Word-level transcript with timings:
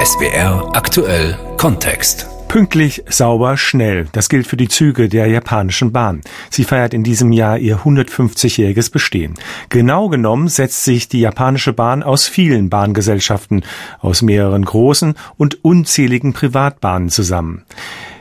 SBR 0.00 0.70
aktuell 0.74 1.36
Kontext. 1.58 2.26
Pünktlich, 2.48 3.02
sauber, 3.08 3.56
schnell. 3.56 4.06
Das 4.12 4.28
gilt 4.28 4.46
für 4.46 4.56
die 4.56 4.68
Züge 4.68 5.08
der 5.08 5.26
japanischen 5.26 5.92
Bahn. 5.92 6.22
Sie 6.50 6.64
feiert 6.64 6.94
in 6.94 7.04
diesem 7.04 7.32
Jahr 7.32 7.58
ihr 7.58 7.80
150-jähriges 7.80 8.90
Bestehen. 8.90 9.34
Genau 9.68 10.08
genommen 10.08 10.48
setzt 10.48 10.84
sich 10.84 11.08
die 11.08 11.20
japanische 11.20 11.72
Bahn 11.72 12.02
aus 12.02 12.26
vielen 12.26 12.70
Bahngesellschaften, 12.70 13.64
aus 14.00 14.22
mehreren 14.22 14.64
großen 14.64 15.14
und 15.36 15.64
unzähligen 15.64 16.32
Privatbahnen 16.32 17.10
zusammen. 17.10 17.64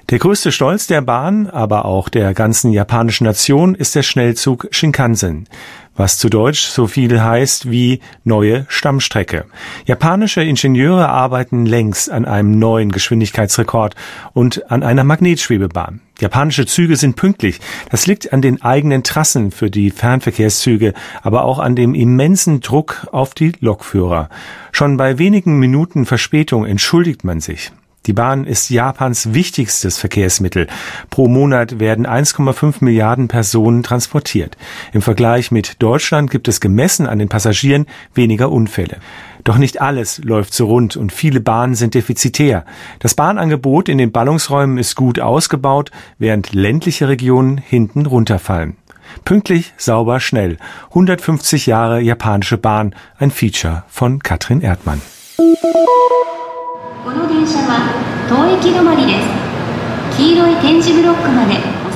Der 0.09 0.19
größte 0.19 0.51
Stolz 0.51 0.87
der 0.87 1.01
Bahn, 1.01 1.47
aber 1.47 1.85
auch 1.85 2.09
der 2.09 2.33
ganzen 2.33 2.71
japanischen 2.71 3.23
Nation 3.23 3.73
ist 3.73 3.95
der 3.95 4.03
Schnellzug 4.03 4.67
Shinkansen, 4.71 5.47
was 5.95 6.17
zu 6.17 6.29
Deutsch 6.29 6.61
so 6.67 6.87
viel 6.87 7.21
heißt 7.21 7.69
wie 7.69 7.99
neue 8.23 8.65
Stammstrecke. 8.69 9.45
Japanische 9.85 10.43
Ingenieure 10.43 11.09
arbeiten 11.09 11.65
längst 11.65 12.09
an 12.09 12.25
einem 12.25 12.57
neuen 12.57 12.91
Geschwindigkeitsrekord 12.91 13.95
und 14.33 14.71
an 14.71 14.83
einer 14.83 15.03
Magnetschwebebahn. 15.03 16.01
Japanische 16.19 16.65
Züge 16.65 16.95
sind 16.95 17.15
pünktlich. 17.15 17.59
Das 17.89 18.07
liegt 18.07 18.33
an 18.33 18.41
den 18.41 18.61
eigenen 18.61 19.03
Trassen 19.03 19.51
für 19.51 19.69
die 19.69 19.91
Fernverkehrszüge, 19.91 20.93
aber 21.21 21.43
auch 21.43 21.59
an 21.59 21.75
dem 21.75 21.95
immensen 21.95 22.61
Druck 22.61 23.07
auf 23.11 23.33
die 23.33 23.51
Lokführer. 23.59 24.29
Schon 24.71 24.97
bei 24.97 25.17
wenigen 25.17 25.59
Minuten 25.59 26.05
Verspätung 26.05 26.65
entschuldigt 26.65 27.23
man 27.23 27.39
sich. 27.39 27.71
Die 28.05 28.13
Bahn 28.13 28.43
ist 28.43 28.69
Japans 28.69 29.33
wichtigstes 29.33 29.97
Verkehrsmittel. 29.97 30.67
Pro 31.09 31.29
Monat 31.29 31.79
werden 31.79 32.05
1,5 32.05 32.83
Milliarden 32.83 33.29
Personen 33.29 33.81
transportiert. 33.81 34.57
Im 34.91 35.01
Vergleich 35.01 35.51
mit 35.51 35.81
Deutschland 35.81 36.29
gibt 36.29 36.49
es 36.49 36.59
gemessen 36.59 37.07
an 37.07 37.19
den 37.19 37.29
Passagieren 37.29 37.85
weniger 38.13 38.51
Unfälle. 38.51 38.97
Doch 39.45 39.57
nicht 39.57 39.81
alles 39.81 40.19
läuft 40.23 40.53
so 40.53 40.67
rund 40.67 40.97
und 40.97 41.13
viele 41.13 41.39
Bahnen 41.39 41.75
sind 41.75 41.95
defizitär. 41.95 42.65
Das 42.99 43.15
Bahnangebot 43.15 43.87
in 43.87 43.97
den 43.97 44.11
Ballungsräumen 44.11 44.77
ist 44.77 44.95
gut 44.95 45.21
ausgebaut, 45.21 45.91
während 46.17 46.53
ländliche 46.53 47.07
Regionen 47.07 47.57
hinten 47.57 48.05
runterfallen. 48.05 48.75
Pünktlich, 49.23 49.73
sauber, 49.77 50.19
schnell. 50.19 50.57
150 50.89 51.67
Jahre 51.67 52.01
japanische 52.01 52.57
Bahn, 52.57 52.95
ein 53.17 53.31
Feature 53.31 53.83
von 53.87 54.19
Katrin 54.19 54.61
Erdmann. 54.61 55.01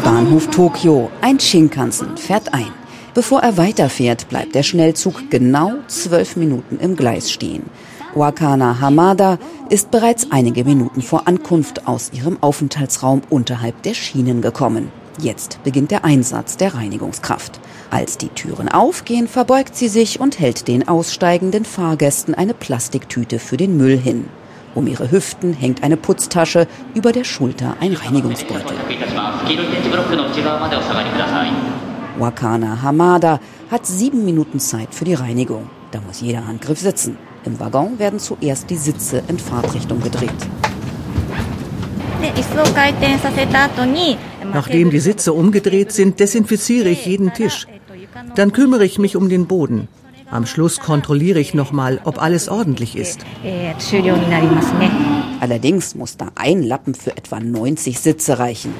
Bahnhof 0.04 0.50
Tokio, 0.50 1.10
ein 1.22 1.40
Shinkansen 1.40 2.18
fährt 2.18 2.54
ein. 2.54 2.74
Bevor 3.14 3.40
er 3.40 3.56
weiterfährt, 3.56 4.28
bleibt 4.28 4.54
der 4.54 4.64
Schnellzug 4.64 5.30
genau 5.30 5.76
zwölf 5.88 6.36
Minuten 6.36 6.78
im 6.80 6.98
Gleis 6.98 7.32
stehen. 7.32 7.64
Wakana 8.16 8.82
Hamada 8.82 9.40
ist 9.70 9.92
bereits 9.92 10.30
einige 10.30 10.66
Minuten 10.66 11.02
vor 11.02 11.26
Ankunft 11.26 11.88
aus 11.88 12.12
ihrem 12.12 12.44
Aufenthaltsraum 12.44 13.22
unterhalb 13.30 13.82
der 13.84 13.94
Schienen 13.94 14.42
gekommen. 14.42 14.92
Jetzt 15.20 15.64
beginnt 15.64 15.92
der 15.92 16.04
Einsatz 16.04 16.58
der 16.58 16.76
Reinigungskraft. 16.76 17.62
Als 17.92 18.18
die 18.18 18.30
Türen 18.30 18.68
aufgehen, 18.68 19.30
verbeugt 19.30 19.78
sie 19.78 19.88
sich 19.88 20.20
und 20.20 20.38
hält 20.38 20.68
den 20.68 20.86
aussteigenden 20.90 21.64
Fahrgästen 21.64 22.36
eine 22.36 22.54
Plastiktüte 22.54 23.40
für 23.40 23.56
den 23.56 23.78
Müll 23.78 23.98
hin. 23.98 24.26
Um 24.78 24.86
ihre 24.86 25.09
Hüften 25.09 25.53
hängt 25.53 25.81
eine 25.81 25.97
Putztasche, 25.97 26.67
über 26.94 27.11
der 27.11 27.23
Schulter 27.23 27.78
ein 27.80 27.94
Reinigungsbeutel. 27.94 28.78
Wakana 32.20 32.83
Hamada 32.83 33.39
hat 33.72 33.88
sieben 33.88 34.23
Minuten 34.23 34.59
Zeit 34.59 34.94
für 34.94 35.03
die 35.03 35.16
Reinigung. 35.16 35.67
Da 35.89 36.00
muss 36.02 36.22
jeder 36.22 36.45
Handgriff 36.45 36.78
sitzen. 36.78 37.17
Im 37.44 37.59
Waggon 37.59 37.98
werden 37.98 38.20
zuerst 38.20 38.70
die 38.70 38.75
Sitze 38.75 39.23
in 39.28 39.39
Fahrtrichtung 39.39 40.00
gedreht. 40.00 40.30
Nachdem 44.53 44.92
die 44.92 45.00
Sitze 45.00 45.33
umgedreht 45.33 45.92
sind, 45.92 46.20
desinfiziere 46.20 46.89
ich 46.89 47.03
jeden 47.08 47.33
Tisch. 47.33 47.66
Dann 48.36 48.52
kümmere 48.52 48.86
ich 48.86 48.99
mich 48.99 49.16
um 49.16 49.27
den 49.27 49.48
Boden. 49.48 49.87
Am 50.30 50.45
Schluss 50.45 50.80
kontrolliere 50.80 51.39
ich 51.39 51.54
nochmal, 51.54 52.02
ob 52.04 52.21
alles 52.21 52.49
ordentlich 52.49 52.98
ist. 52.98 53.21
Allerdings 55.39 55.95
muss 55.95 56.17
da 56.17 56.32
ein 56.36 56.64
Lappen 56.64 56.95
für 56.95 57.15
etwa 57.15 57.39
90 57.39 57.99
Sitze 57.99 58.39
reichen. 58.39 58.73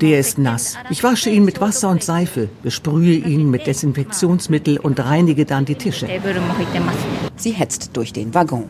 Der 0.00 0.18
ist 0.18 0.38
nass. 0.38 0.76
Ich 0.90 1.02
wasche 1.02 1.30
ihn 1.30 1.44
mit 1.44 1.60
Wasser 1.60 1.88
und 1.88 2.02
Seife, 2.02 2.48
besprühe 2.62 3.14
ihn 3.14 3.48
mit 3.50 3.66
Desinfektionsmittel 3.66 4.78
und 4.78 5.00
reinige 5.00 5.46
dann 5.46 5.64
die 5.64 5.76
Tische. 5.76 6.06
Sie 7.36 7.52
hetzt 7.52 7.96
durch 7.96 8.12
den 8.12 8.34
Waggon. 8.34 8.68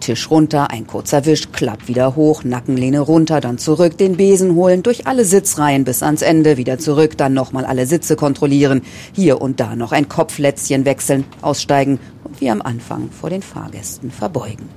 Tisch 0.00 0.30
runter, 0.30 0.70
ein 0.70 0.86
kurzer 0.86 1.26
Wisch, 1.26 1.52
Klapp 1.52 1.86
wieder 1.86 2.16
hoch, 2.16 2.42
Nackenlehne 2.44 3.00
runter, 3.00 3.40
dann 3.40 3.58
zurück, 3.58 3.96
den 3.98 4.16
Besen 4.16 4.54
holen, 4.54 4.82
durch 4.82 5.06
alle 5.06 5.24
Sitzreihen 5.24 5.84
bis 5.84 6.02
ans 6.02 6.22
Ende, 6.22 6.56
wieder 6.56 6.78
zurück, 6.78 7.16
dann 7.16 7.34
nochmal 7.34 7.64
alle 7.64 7.86
Sitze 7.86 8.16
kontrollieren, 8.16 8.82
hier 9.12 9.40
und 9.40 9.60
da 9.60 9.76
noch 9.76 9.92
ein 9.92 10.08
Kopflätzchen 10.08 10.84
wechseln, 10.84 11.24
aussteigen 11.42 12.00
und 12.24 12.40
wie 12.40 12.50
am 12.50 12.62
Anfang 12.62 13.10
vor 13.10 13.30
den 13.30 13.42
Fahrgästen 13.42 14.10
verbeugen. 14.10 14.68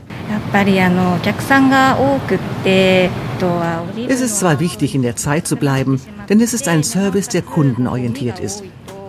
Es 4.07 4.21
ist 4.21 4.39
zwar 4.39 4.59
wichtig, 4.59 4.95
in 4.95 5.01
der 5.01 5.15
Zeit 5.15 5.47
zu 5.47 5.55
bleiben, 5.55 6.01
denn 6.29 6.39
es 6.41 6.53
ist 6.53 6.67
ein 6.67 6.83
Service, 6.83 7.29
der 7.29 7.41
kundenorientiert 7.41 8.39
ist. 8.39 8.63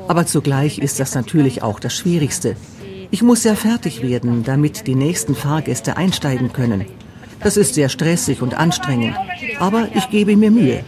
Aber 0.08 0.26
zugleich 0.26 0.78
ist 0.78 1.00
das 1.00 1.14
natürlich 1.14 1.62
auch 1.62 1.80
das 1.80 1.94
Schwierigste. 1.94 2.56
Ich 3.14 3.22
muss 3.22 3.44
ja 3.44 3.54
fertig 3.54 4.02
werden, 4.02 4.42
damit 4.42 4.88
die 4.88 4.96
nächsten 4.96 5.36
Fahrgäste 5.36 5.96
einsteigen 5.96 6.52
können. 6.52 6.84
Das 7.44 7.56
ist 7.56 7.74
sehr 7.74 7.88
stressig 7.88 8.42
und 8.42 8.54
anstrengend, 8.54 9.14
aber 9.60 9.86
ich 9.94 10.10
gebe 10.10 10.36
mir 10.36 10.50
Mühe. 10.50 10.82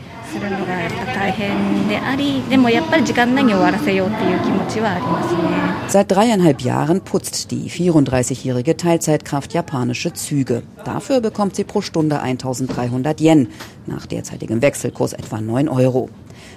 Seit 5.88 6.10
dreieinhalb 6.10 6.60
Jahren 6.60 7.00
putzt 7.00 7.50
die 7.50 7.70
34-jährige 7.70 8.76
Teilzeitkraft 8.76 9.54
japanische 9.54 10.12
Züge. 10.12 10.62
Dafür 10.84 11.20
bekommt 11.20 11.56
sie 11.56 11.64
pro 11.64 11.80
Stunde 11.80 12.20
1300 12.20 13.20
Yen, 13.20 13.48
nach 13.86 14.06
derzeitigem 14.06 14.62
Wechselkurs 14.62 15.12
etwa 15.12 15.40
9 15.40 15.68
Euro. 15.68 16.08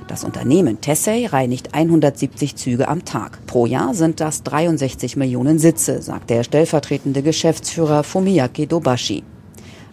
Das 0.07 0.23
Unternehmen 0.23 0.81
Tessay 0.81 1.27
reinigt 1.27 1.75
170 1.75 2.55
Züge 2.55 2.87
am 2.87 3.05
Tag. 3.05 3.45
Pro 3.45 3.65
Jahr 3.65 3.93
sind 3.93 4.19
das 4.19 4.43
63 4.43 5.15
Millionen 5.15 5.59
Sitze, 5.59 6.01
sagt 6.01 6.31
der 6.31 6.43
stellvertretende 6.43 7.21
Geschäftsführer 7.21 8.03
Fumiyaki 8.03 8.65
Dobashi. 8.65 9.23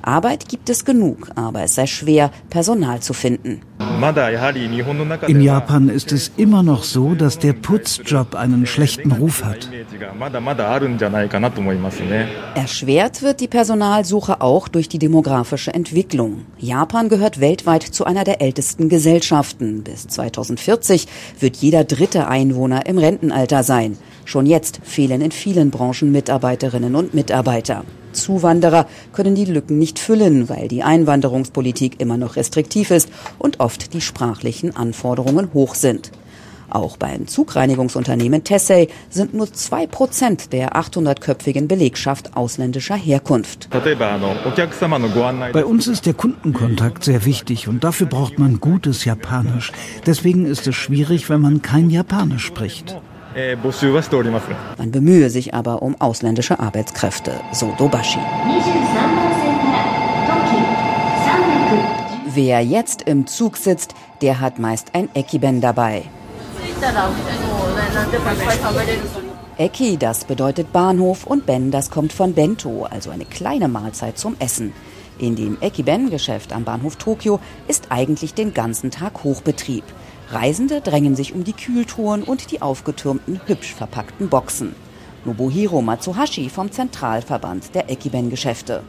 Arbeit 0.07 0.49
gibt 0.49 0.71
es 0.71 0.85
genug, 0.85 1.31
aber 1.35 1.65
es 1.65 1.75
sei 1.75 1.87
schwer, 1.87 2.31
Personal 2.49 3.01
zu 3.01 3.13
finden. 3.13 3.61
In 5.27 5.41
Japan 5.41 5.89
ist 5.89 6.13
es 6.13 6.31
immer 6.37 6.63
noch 6.63 6.85
so, 6.85 7.15
dass 7.15 7.39
der 7.39 7.55
Putzjob 7.55 8.37
einen 8.37 8.67
schlechten 8.67 9.11
Ruf 9.11 9.45
hat. 9.45 9.69
Erschwert 12.55 13.23
wird 13.23 13.41
die 13.41 13.49
Personalsuche 13.49 14.41
auch 14.41 14.69
durch 14.69 14.89
die 14.89 14.99
demografische 14.99 15.75
Entwicklung. 15.75 16.45
Japan 16.59 17.09
gehört 17.09 17.41
weltweit 17.41 17.83
zu 17.83 18.05
einer 18.05 18.23
der 18.23 18.41
ältesten 18.41 18.89
Gesellschaften. 18.89 19.83
Bis 19.83 20.07
2040 20.07 21.09
wird 21.41 21.57
jeder 21.57 21.83
dritte 21.83 22.29
Einwohner 22.29 22.87
im 22.87 22.99
Rentenalter 22.99 23.65
sein. 23.65 23.99
Schon 24.25 24.47
jetzt 24.47 24.81
fehlen 24.85 25.21
in 25.21 25.33
vielen 25.33 25.71
Branchen 25.71 26.13
Mitarbeiterinnen 26.13 26.95
und 26.95 27.15
Mitarbeiter. 27.15 27.85
Zuwanderer 28.17 28.87
können 29.13 29.35
die 29.35 29.45
Lücken 29.45 29.79
nicht 29.79 29.99
füllen, 29.99 30.49
weil 30.49 30.69
die 30.69 30.83
Einwanderungspolitik 30.83 32.01
immer 32.01 32.17
noch 32.17 32.37
restriktiv 32.37 32.91
ist 32.91 33.09
und 33.39 33.61
oft 33.61 33.93
die 33.93 34.01
sprachlichen 34.01 34.75
Anforderungen 34.75 35.53
hoch 35.55 35.75
sind. 35.75 36.11
Auch 36.69 36.97
beim 36.97 37.27
Zugreinigungsunternehmen 37.27 38.45
Tessay 38.45 38.89
sind 39.09 39.35
nur 39.35 39.53
zwei 39.53 39.87
Prozent 39.87 40.53
der 40.53 40.75
800-köpfigen 40.77 41.69
Belegschaft 41.69 42.37
ausländischer 42.37 42.97
Herkunft. 42.97 43.69
Bei 43.71 45.65
uns 45.65 45.87
ist 45.87 46.07
der 46.07 46.15
Kundenkontakt 46.15 47.05
sehr 47.05 47.25
wichtig 47.25 47.69
und 47.69 47.85
dafür 47.85 48.07
braucht 48.07 48.39
man 48.39 48.61
gutes 48.61 49.05
Japanisch. 49.05 49.73
Deswegen 50.07 50.45
ist 50.45 50.67
es 50.67 50.75
schwierig, 50.75 51.31
wenn 51.31 51.41
man 51.41 51.63
kein 51.63 51.89
Japanisch 51.91 52.45
spricht. 52.45 52.97
Man 54.79 54.91
bemühe 54.91 55.29
sich 55.29 55.53
aber 55.53 55.83
um 55.83 56.01
ausländische 56.01 56.59
Arbeitskräfte, 56.59 57.33
so 57.53 57.75
Dobashi. 57.77 58.19
Wer 62.33 62.63
jetzt 62.63 63.03
im 63.03 63.27
Zug 63.27 63.59
sitzt, 63.59 63.95
der 64.23 64.41
hat 64.41 64.59
meist 64.59 64.95
ein 64.95 65.11
Ekiben 65.15 65.61
dabei. 65.61 66.05
Eki, 69.59 69.99
das 69.99 70.25
bedeutet 70.25 70.73
Bahnhof 70.73 71.27
und 71.27 71.45
Ben, 71.45 71.71
das 71.71 71.91
kommt 71.91 72.15
von 72.15 72.33
Bento, 72.33 72.87
also 72.89 73.11
eine 73.11 73.27
kleine 73.27 73.69
Mahlzeit 73.69 74.19
zum 74.19 74.37
Essen. 74.39 74.73
In 75.19 75.37
dem 75.37 75.59
Ekiben-Geschäft 75.61 76.55
am 76.55 76.65
Bahnhof 76.65 76.97
Tokio 76.97 77.41
ist 77.69 77.89
eigentlich 77.91 78.33
den 78.33 78.55
ganzen 78.55 78.91
Tag 78.91 79.25
Hochbetrieb. 79.25 79.85
Reisende 80.31 80.81
drängen 80.81 81.15
sich 81.15 81.35
um 81.35 81.45
die 81.45 81.53
Kühltruhen 81.53 82.23
und 82.23 82.51
die 82.51 82.61
aufgetürmten, 82.61 83.41
hübsch 83.47 83.75
verpackten 83.75 84.29
Boxen. 84.29 84.75
Nobuhiro 85.25 85.83
Matsuhashi 85.83 86.49
vom 86.49 86.71
Zentralverband 86.71 87.75
der 87.75 87.91
Ekiben-Geschäfte. 87.91 88.83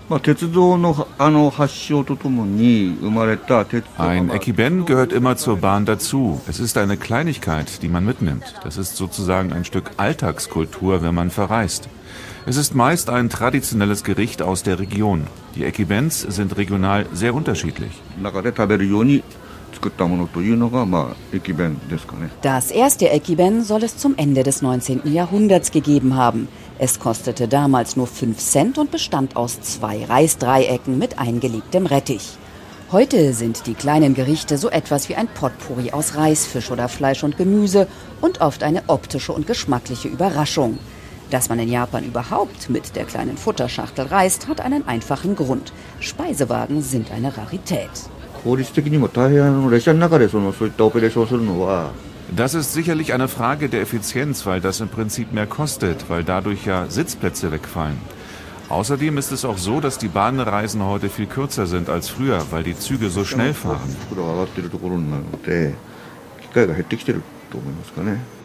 Ein 3.98 4.30
Ekiben 4.30 4.86
gehört 4.86 5.13
immer 5.13 5.36
zur 5.36 5.57
Bahn 5.57 5.86
dazu. 5.86 6.39
Es 6.48 6.60
ist 6.60 6.78
eine 6.78 6.98
Kleinigkeit, 6.98 7.81
die 7.81 7.88
man 7.88 8.06
mitnimmt. 8.06 8.54
Das 8.63 8.78
ist 8.78 8.98
sozusagen 8.98 9.51
ein 9.51 9.66
Stück 9.66 9.92
Alltagskultur, 9.98 11.01
wenn 11.01 11.16
man 11.16 11.31
verreist. 11.31 11.89
Es 12.45 12.56
ist 12.56 12.75
meist 12.75 13.10
ein 13.10 13.30
traditionelles 13.30 14.04
Gericht 14.04 14.42
aus 14.42 14.63
der 14.63 14.80
Region. 14.80 15.28
Die 15.56 15.66
Ekibens 15.66 16.22
sind 16.22 16.56
regional 16.56 17.06
sehr 17.13 17.34
unterschiedlich. 17.34 17.92
Das 22.41 22.71
erste 22.71 23.07
Ekiben 23.07 23.63
soll 23.63 23.83
es 23.83 23.97
zum 23.97 24.15
Ende 24.18 24.44
des 24.44 24.62
19. 24.62 25.01
Jahrhunderts 25.12 25.71
gegeben 25.71 26.15
haben. 26.15 26.47
Es 26.79 27.00
kostete 27.00 27.47
damals 27.47 27.95
nur 27.95 28.07
5 28.07 28.38
Cent 28.38 28.77
und 28.77 28.91
bestand 28.91 29.35
aus 29.35 29.62
zwei 29.62 30.06
Reisdreiecken 30.06 30.97
mit 30.97 31.19
eingelegtem 31.19 31.85
Rettich. 31.85 32.38
Heute 32.91 33.33
sind 33.33 33.68
die 33.68 33.74
kleinen 33.74 34.13
Gerichte 34.13 34.57
so 34.57 34.69
etwas 34.69 35.09
wie 35.09 35.15
ein 35.15 35.27
Potpourri 35.27 35.91
aus 35.91 36.15
Reis, 36.15 36.45
Fisch 36.45 36.71
oder 36.71 36.88
Fleisch 36.88 37.24
und 37.24 37.38
Gemüse 37.38 37.88
und 38.21 38.39
oft 38.39 38.63
eine 38.63 38.83
optische 38.88 39.33
und 39.33 39.45
geschmackliche 39.45 40.07
Überraschung. 40.07 40.79
Dass 41.29 41.50
man 41.50 41.59
in 41.59 41.69
Japan 41.69 42.06
überhaupt 42.06 42.69
mit 42.69 42.95
der 42.95 43.03
kleinen 43.03 43.35
Futterschachtel 43.38 44.06
reist, 44.06 44.47
hat 44.47 44.62
einen 44.62 44.88
einfachen 44.88 45.35
Grund. 45.35 45.74
Speisewagen 46.00 46.81
sind 46.81 47.12
eine 47.12 47.35
Rarität. 47.35 47.89
Das 52.36 52.54
ist 52.54 52.74
sicherlich 52.74 53.13
eine 53.13 53.28
Frage 53.28 53.69
der 53.69 53.81
Effizienz, 53.81 54.45
weil 54.45 54.60
das 54.60 54.81
im 54.81 54.89
Prinzip 54.89 55.31
mehr 55.31 55.48
kostet, 55.48 56.10
weil 56.10 56.24
dadurch 56.24 56.66
ja 56.66 56.88
Sitzplätze 56.89 57.51
wegfallen. 57.51 57.98
Außerdem 58.69 59.18
ist 59.18 59.31
es 59.31 59.45
auch 59.45 59.57
so, 59.57 59.80
dass 59.80 59.98
die 59.98 60.10
Bahnreisen 60.10 60.84
heute 60.84 61.07
viel 61.07 61.28
kürzer 61.28 61.68
sind 61.68 61.89
als 61.89 62.10
früher, 62.10 62.44
weil 62.51 62.63
die 62.63 62.78
Züge 62.78 63.10
so 63.10 63.24
schnell 63.24 63.54
fahren. 63.54 63.95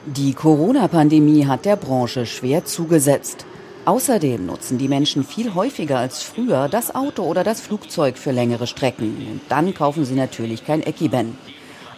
Die 0.06 0.32
Corona-Pandemie 0.32 1.46
hat 1.46 1.64
der 1.64 1.76
Branche 1.76 2.26
schwer 2.26 2.64
zugesetzt. 2.64 3.46
Außerdem 3.84 4.46
nutzen 4.46 4.78
die 4.78 4.86
Menschen 4.86 5.24
viel 5.24 5.54
häufiger 5.54 5.98
als 5.98 6.22
früher 6.22 6.68
das 6.68 6.94
Auto 6.94 7.24
oder 7.24 7.42
das 7.42 7.60
Flugzeug 7.60 8.16
für 8.16 8.30
längere 8.30 8.68
Strecken. 8.68 9.16
Und 9.30 9.40
dann 9.48 9.74
kaufen 9.74 10.04
sie 10.04 10.14
natürlich 10.14 10.64
kein 10.64 10.86
Ekiben. 10.86 11.36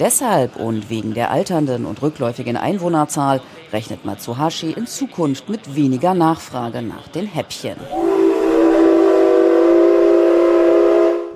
Deshalb 0.01 0.57
und 0.57 0.89
wegen 0.89 1.13
der 1.13 1.31
alternden 1.31 1.85
und 1.85 2.01
rückläufigen 2.01 2.57
Einwohnerzahl 2.57 3.43
rechnet 3.73 4.05
Matsuhashi 4.05 4.73
in 4.73 4.87
Zukunft 4.87 5.49
mit 5.49 5.77
weniger 5.77 6.15
Nachfrage 6.15 6.81
nach 6.81 7.07
den 7.09 7.27
Häppchen. 7.27 7.77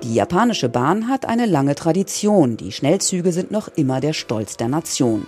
Die 0.01 0.15
japanische 0.15 0.67
Bahn 0.67 1.07
hat 1.07 1.27
eine 1.27 1.45
lange 1.45 1.75
Tradition. 1.75 2.57
Die 2.57 2.71
Schnellzüge 2.71 3.31
sind 3.31 3.51
noch 3.51 3.67
immer 3.75 4.01
der 4.01 4.13
Stolz 4.13 4.57
der 4.57 4.67
Nation. 4.67 5.27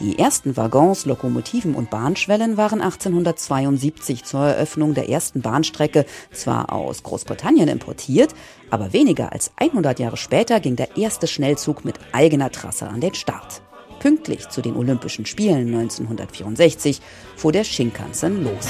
Die 0.00 0.16
ersten 0.16 0.56
Waggons, 0.56 1.06
Lokomotiven 1.06 1.74
und 1.74 1.90
Bahnschwellen 1.90 2.56
waren 2.56 2.80
1872 2.80 4.22
zur 4.22 4.42
Eröffnung 4.42 4.94
der 4.94 5.08
ersten 5.08 5.40
Bahnstrecke 5.42 6.06
zwar 6.30 6.72
aus 6.72 7.02
Großbritannien 7.02 7.68
importiert, 7.68 8.32
aber 8.70 8.92
weniger 8.92 9.32
als 9.32 9.50
100 9.56 9.98
Jahre 9.98 10.16
später 10.16 10.60
ging 10.60 10.76
der 10.76 10.96
erste 10.96 11.26
Schnellzug 11.26 11.84
mit 11.84 11.98
eigener 12.12 12.52
Trasse 12.52 12.86
an 12.86 13.00
den 13.00 13.14
Start. 13.14 13.60
Pünktlich 13.98 14.48
zu 14.48 14.62
den 14.62 14.76
Olympischen 14.76 15.26
Spielen 15.26 15.74
1964 15.74 17.00
fuhr 17.34 17.50
der 17.50 17.64
Shinkansen 17.64 18.44
los. 18.44 18.68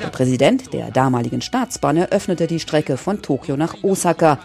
Der 0.00 0.08
Präsident 0.08 0.72
der 0.72 0.90
damaligen 0.90 1.42
Staatsbahn 1.42 1.98
eröffnete 1.98 2.46
die 2.46 2.60
Strecke 2.60 2.96
von 2.96 3.20
Tokio 3.20 3.58
nach 3.58 3.82
Osaka, 3.82 4.38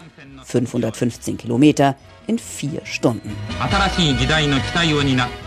515 0.44 1.38
Kilometer 1.38 1.96
in 2.28 2.38
vier 2.38 2.82
Stunden. 2.84 3.32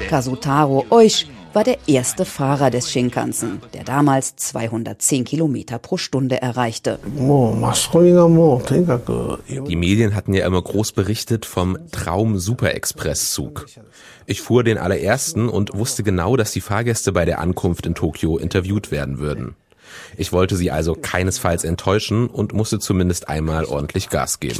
Kasutaro 0.10 0.86
Oish 0.90 1.28
war 1.54 1.64
der 1.64 1.78
erste 1.88 2.26
Fahrer 2.26 2.70
des 2.70 2.92
Shinkansen, 2.92 3.62
der 3.74 3.84
damals 3.84 4.36
210 4.36 5.26
Kilometer 5.26 5.80
pro 5.80 5.98
Stunde 5.98 6.42
erreichte. 6.42 7.00
Die 9.48 9.76
Medien 9.76 10.16
hatten 10.16 10.34
ja 10.34 10.46
immer 10.46 10.62
groß 10.62 10.94
berichtet 10.94 11.46
vom 11.46 11.78
Traum 11.92 12.40
Super 12.40 12.74
Express 12.74 13.34
Zug. 13.34 13.68
Ich 14.26 14.42
fuhr 14.42 14.64
den 14.64 14.78
allerersten 14.78 15.50
und 15.50 15.74
wusste 15.74 16.04
genau, 16.04 16.38
dass 16.38 16.52
die 16.52 16.62
Fahrgäste 16.62 17.12
bei 17.12 17.26
der 17.26 17.40
Ankunft 17.40 17.86
in 17.86 17.96
Tokio 17.96 18.38
interviewt 18.38 18.92
werden 18.92 19.20
würden. 19.20 19.56
Ich 20.16 20.32
wollte 20.32 20.56
sie 20.56 20.72
also 20.72 20.96
keinesfalls 20.96 21.66
enttäuschen 21.66 22.28
und 22.28 22.54
musste 22.54 22.80
zumindest 22.80 23.28
einmal 23.28 23.66
ordentlich 23.66 24.10
Gas 24.10 24.40
geben. 24.40 24.54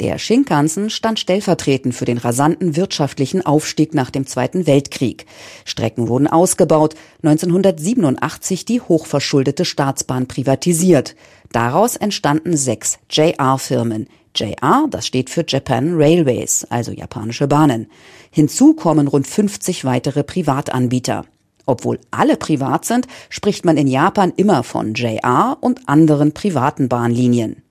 Der 0.00 0.18
Shinkansen 0.18 0.90
stand 0.90 1.18
stellvertretend 1.18 1.92
für 1.92 2.04
den 2.04 2.18
rasanten 2.18 2.76
wirtschaftlichen 2.76 3.44
Aufstieg 3.44 3.94
nach 3.94 4.10
dem 4.10 4.26
Zweiten 4.26 4.68
Weltkrieg. 4.68 5.26
Strecken 5.64 6.06
wurden 6.06 6.28
ausgebaut, 6.28 6.94
1987 7.24 8.64
die 8.64 8.80
hochverschuldete 8.80 9.64
Staatsbahn 9.64 10.28
privatisiert. 10.28 11.16
Daraus 11.50 11.96
entstanden 11.96 12.56
sechs 12.56 12.98
JR-Firmen. 13.10 14.06
JR, 14.36 14.86
das 14.88 15.04
steht 15.04 15.30
für 15.30 15.44
Japan 15.48 15.94
Railways, 15.96 16.64
also 16.70 16.92
japanische 16.92 17.48
Bahnen. 17.48 17.88
Hinzu 18.30 18.74
kommen 18.74 19.08
rund 19.08 19.26
50 19.26 19.84
weitere 19.84 20.22
Privatanbieter. 20.22 21.24
Obwohl 21.66 21.98
alle 22.12 22.36
privat 22.36 22.84
sind, 22.84 23.08
spricht 23.30 23.64
man 23.64 23.76
in 23.76 23.88
Japan 23.88 24.32
immer 24.36 24.62
von 24.62 24.94
JR 24.94 25.58
und 25.60 25.88
anderen 25.88 26.32
privaten 26.32 26.88
Bahnlinien. 26.88 27.62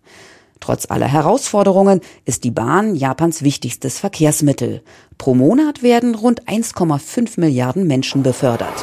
Trotz 0.60 0.90
aller 0.90 1.08
Herausforderungen 1.08 2.02
ist 2.26 2.44
die 2.44 2.52
Bahn 2.52 2.96
Japans 2.96 3.44
wichtigstes 3.44 4.00
Verkehrsmittel. 4.00 4.82
Pro 5.18 5.34
Monat 5.34 5.84
werden 5.84 6.16
rund 6.16 6.44
1,5 6.48 7.40
Milliarden 7.40 7.88
Menschen 7.88 8.24
befördert. 8.24 8.74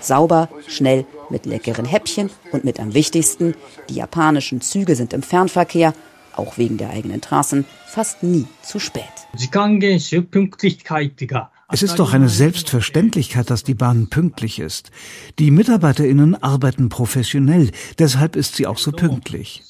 Sauber, 0.00 0.48
schnell, 0.66 1.04
mit 1.30 1.46
leckeren 1.46 1.84
Häppchen 1.84 2.30
und 2.52 2.64
mit 2.64 2.80
am 2.80 2.94
wichtigsten, 2.94 3.54
die 3.88 3.94
japanischen 3.94 4.60
Züge 4.60 4.96
sind 4.96 5.12
im 5.12 5.22
Fernverkehr, 5.22 5.94
auch 6.36 6.58
wegen 6.58 6.78
der 6.78 6.90
eigenen 6.90 7.20
Trassen, 7.20 7.64
fast 7.86 8.22
nie 8.22 8.46
zu 8.62 8.78
spät. 8.78 9.02
Es 11.72 11.82
ist 11.82 11.98
doch 11.98 12.12
eine 12.12 12.28
Selbstverständlichkeit, 12.28 13.48
dass 13.48 13.64
die 13.64 13.74
Bahn 13.74 14.08
pünktlich 14.08 14.58
ist. 14.58 14.90
Die 15.38 15.50
Mitarbeiterinnen 15.50 16.42
arbeiten 16.42 16.90
professionell, 16.90 17.70
deshalb 17.98 18.36
ist 18.36 18.56
sie 18.56 18.66
auch 18.66 18.78
so 18.78 18.92
pünktlich. 18.92 19.62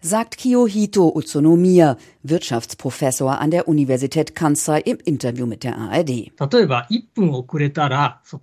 Sagt 0.00 0.38
Kiyohito 0.38 1.12
Utsunomiya, 1.16 1.96
Wirtschaftsprofessor 2.22 3.40
an 3.40 3.50
der 3.50 3.66
Universität 3.66 4.36
Kansai 4.36 4.80
im 4.80 4.98
Interview 5.04 5.46
mit 5.46 5.64
der 5.64 5.76
ARD. 5.76 6.30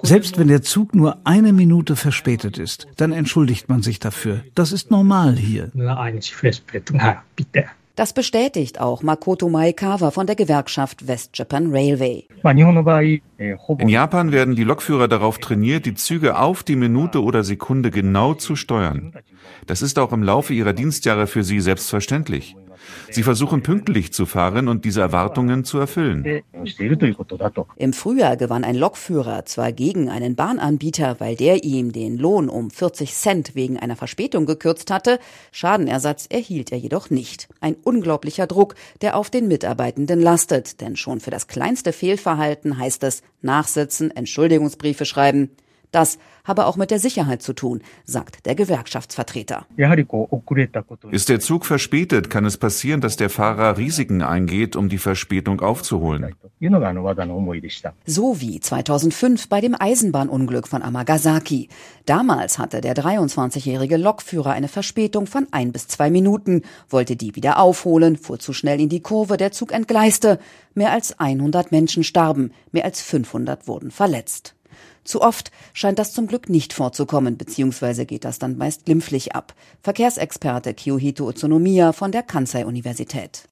Selbst 0.02 0.38
wenn 0.38 0.48
der 0.50 0.62
Zug 0.64 0.94
nur 0.94 1.18
eine 1.24 1.54
Minute 1.54 1.96
verspätet 1.96 2.58
ist, 2.58 2.88
dann 2.98 3.14
entschuldigt 3.14 3.70
man 3.70 3.82
sich 3.82 4.00
dafür. 4.00 4.42
Das 4.56 4.74
ist 4.74 4.92
normal 4.92 5.38
hier. 5.38 5.72
Das 7.96 8.14
bestätigt 8.14 8.82
auch 8.82 9.04
Makoto 9.04 9.50
Maekawa 9.50 10.10
von 10.10 10.26
der 10.26 10.36
Gewerkschaft 10.36 11.08
West 11.08 11.38
Japan 11.38 11.68
Railway. 11.72 12.28
In 13.78 13.90
Japan 13.90 14.32
werden 14.32 14.56
die 14.56 14.64
Lokführer 14.64 15.08
darauf 15.08 15.38
trainiert, 15.38 15.86
die 15.86 15.94
Züge 15.94 16.40
auf 16.40 16.64
die 16.64 16.76
Minute 16.76 17.22
oder 17.22 17.44
Sekunde 17.44 17.92
genau 17.92 18.34
zu 18.34 18.56
steuern. 18.56 19.14
Das 19.68 19.84
ist 19.84 20.00
auch 20.00 20.12
im 20.12 20.24
Laufe 20.24 20.56
ihrer 20.56 20.74
Dienstjahre 20.74 21.28
für 21.28 21.44
sie 21.44 21.60
selbstverständlich. 21.60 22.56
Sie 23.10 23.24
versuchen 23.24 23.64
pünktlich 23.64 24.14
zu 24.14 24.26
fahren 24.26 24.68
und 24.68 24.86
diese 24.86 25.02
Erwartungen 25.02 25.64
zu 25.64 25.78
erfüllen. 25.78 26.44
Im 27.76 27.94
Frühjahr 27.94 28.38
gewann 28.38 28.64
ein 28.64 28.76
Lokführer 28.76 29.46
zwar 29.46 29.72
gegen 29.72 30.10
einen 30.10 30.36
Bahnanbieter, 30.36 31.20
weil 31.20 31.36
der 31.36 31.64
ihm 31.64 31.92
den 31.92 32.18
Lohn 32.18 32.50
um 32.50 32.72
40 32.72 33.14
Cent 33.14 33.56
wegen 33.56 33.78
einer 33.78 33.96
Verspätung 33.96 34.46
gekürzt 34.46 34.92
hatte. 34.92 35.20
Schadenersatz 35.52 36.28
erhielt 36.30 36.72
er 36.72 36.78
jedoch 36.78 37.10
nicht. 37.10 37.48
Ein 37.62 37.76
unglaublicher 37.84 38.48
Druck, 38.48 38.76
der 39.02 39.16
auf 39.18 39.30
den 39.30 39.48
Mitarbeitenden 39.48 40.22
lastet, 40.22 40.82
denn 40.82 40.96
schon 40.96 41.20
für 41.20 41.32
das 41.32 41.48
kleinste 41.48 41.94
Fehlverhalten 41.94 42.78
heißt 42.78 43.04
es 43.04 43.22
Nachsitzen, 43.42 44.12
Entschuldigungsbriefe 44.12 45.06
schreiben. 45.06 45.50
Das 45.94 46.18
habe 46.44 46.66
auch 46.66 46.76
mit 46.76 46.90
der 46.90 46.98
Sicherheit 46.98 47.44
zu 47.44 47.54
tun, 47.54 47.82
sagt 48.04 48.48
der 48.48 48.56
Gewerkschaftsvertreter. 48.56 49.68
Ist 51.12 51.30
der 51.30 51.40
Zug 51.40 51.66
verspätet, 51.66 52.32
kann 52.32 52.46
es 52.46 52.58
passieren, 52.58 53.00
dass 53.00 53.16
der 53.16 53.30
Fahrer 53.30 53.78
Risiken 53.78 54.24
eingeht, 54.24 54.76
um 54.76 54.90
die 54.90 54.98
Verspätung 54.98 55.62
aufzuholen. 55.62 56.36
So 58.06 58.42
wie 58.42 58.60
2005 58.60 59.50
bei 59.50 59.62
dem 59.62 59.76
Eisenbahnunglück 59.80 60.68
von 60.68 60.82
Amagasaki. 60.82 61.70
Damals 62.08 62.58
hatte 62.58 62.82
der 62.82 62.96
23-jährige 62.96 63.98
Lokführer 63.98 64.52
eine 64.52 64.68
Verspätung 64.68 65.28
von 65.28 65.48
ein 65.52 65.72
bis 65.72 65.88
zwei 65.88 66.10
Minuten, 66.10 66.64
wollte 66.90 67.16
die 67.16 67.36
wieder 67.36 67.60
aufholen, 67.60 68.18
fuhr 68.18 68.40
zu 68.40 68.52
schnell 68.52 68.82
in 68.82 68.90
die 68.90 69.02
Kurve, 69.02 69.38
der 69.38 69.52
Zug 69.52 69.72
entgleiste. 69.72 70.40
Mehr 70.74 70.92
als 70.92 71.20
100 71.20 71.72
Menschen 71.72 72.04
starben, 72.04 72.52
mehr 72.72 72.86
als 72.86 73.00
500 73.02 73.68
wurden 73.68 73.92
verletzt. 73.92 74.56
Zu 75.04 75.22
oft 75.22 75.52
scheint 75.74 76.00
das 76.00 76.14
zum 76.14 76.28
Glück 76.28 76.50
nicht 76.50 76.74
vorzukommen, 76.74 77.38
beziehungsweise 77.38 78.06
geht 78.06 78.26
das 78.26 78.40
dann 78.40 78.58
meist 78.58 78.86
glimpflich 78.86 79.36
ab. 79.36 79.54
Verkehrsexperte 79.82 80.74
Kiyohito 80.74 81.28
Utsunomiya 81.28 81.92
von 81.92 82.12
der 82.12 82.24
Kansai-Universität. 82.24 83.50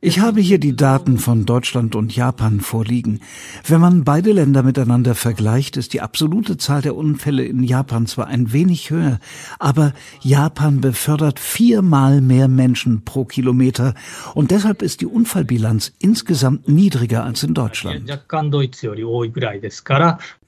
Ich 0.00 0.20
habe 0.20 0.40
hier 0.40 0.58
die 0.58 0.74
Daten 0.74 1.18
von 1.18 1.44
Deutschland 1.44 1.94
und 1.94 2.16
Japan 2.16 2.60
vorliegen. 2.60 3.20
Wenn 3.66 3.80
man 3.80 4.04
beide 4.04 4.32
Länder 4.32 4.62
miteinander 4.62 5.14
vergleicht, 5.14 5.76
ist 5.76 5.92
die 5.92 6.00
absolute 6.00 6.56
Zahl 6.56 6.80
der 6.80 6.96
Unfälle 6.96 7.44
in 7.44 7.62
Japan 7.62 8.06
zwar 8.06 8.28
ein 8.28 8.52
wenig 8.54 8.90
höher, 8.90 9.18
aber 9.58 9.92
Japan 10.22 10.80
befördert 10.80 11.38
viermal 11.38 12.22
mehr 12.22 12.48
Menschen 12.48 13.04
pro 13.04 13.26
Kilometer 13.26 13.94
und 14.34 14.50
deshalb 14.50 14.80
ist 14.80 15.02
die 15.02 15.06
Unfallbilanz 15.06 15.92
insgesamt 15.98 16.68
niedriger 16.68 17.24
als 17.24 17.42
in 17.42 17.52
Deutschland. 17.52 18.08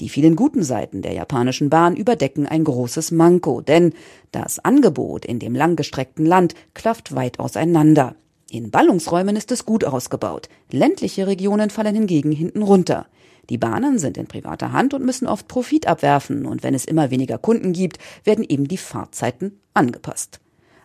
Die 0.00 0.08
vielen 0.08 0.36
guten 0.36 0.62
Seiten 0.62 1.02
der 1.02 1.12
japanischen 1.12 1.70
Bahn 1.70 1.96
überdecken 1.96 2.46
ein 2.46 2.64
großes 2.64 3.10
Manko, 3.10 3.60
denn 3.60 3.92
das 4.32 4.58
Angebot 4.58 5.24
in 5.24 5.38
dem 5.38 5.54
langgestreckten 5.54 6.26
Land 6.26 6.54
klafft 6.74 7.14
weit 7.14 7.38
auseinander. 7.38 8.14
In 8.50 8.70
Ballungsräumen 8.70 9.36
ist 9.36 9.52
es 9.52 9.66
gut 9.66 9.84
ausgebaut, 9.84 10.48
ländliche 10.70 11.26
Regionen 11.26 11.70
fallen 11.70 11.94
hingegen 11.94 12.32
hinten 12.32 12.62
runter. 12.62 13.06
Die 13.50 13.58
Bahnen 13.58 13.98
sind 13.98 14.18
in 14.18 14.26
privater 14.26 14.72
Hand 14.72 14.94
und 14.94 15.04
müssen 15.04 15.26
oft 15.26 15.48
Profit 15.48 15.86
abwerfen, 15.86 16.46
und 16.46 16.62
wenn 16.62 16.74
es 16.74 16.84
immer 16.84 17.10
weniger 17.10 17.38
Kunden 17.38 17.72
gibt, 17.72 17.98
werden 18.24 18.44
eben 18.46 18.68
die 18.68 18.76
Fahrzeiten 18.76 19.60
angepasst. 19.74 20.40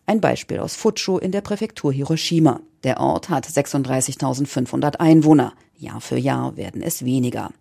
Ein 0.06 0.20
Beispiel 0.20 0.60
aus 0.60 0.76
Futsho 0.76 1.18
in 1.18 1.32
der 1.32 1.42
Präfektur 1.42 1.94
Hiroshima. 1.94 2.60
Der 2.84 3.00
Ort 3.00 3.30
hat 3.30 3.48
36.500 3.48 4.98
Einwohner. 4.98 5.54
Jahr 5.78 6.02
für 6.02 6.18
Jahr 6.18 6.58
werden 6.58 6.82
es 6.82 7.06
weniger. 7.06 7.52